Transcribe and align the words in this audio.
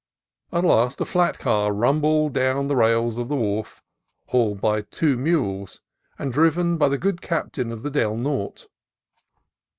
At 0.51 0.63
last 0.63 0.99
a 0.99 1.05
flat 1.05 1.37
car 1.37 1.71
rumbled 1.71 2.33
down 2.33 2.65
the 2.65 2.75
rails 2.75 3.19
of 3.19 3.29
the 3.29 3.35
wharf, 3.35 3.83
hauled 4.29 4.59
by 4.59 4.81
two 4.81 5.15
mules, 5.15 5.79
and 6.17 6.33
driven 6.33 6.75
by 6.79 6.89
the 6.89 6.97
good 6.97 7.21
captain 7.21 7.71
of 7.71 7.83
the 7.83 7.91
Del 7.91 8.17
Norte. 8.17 8.67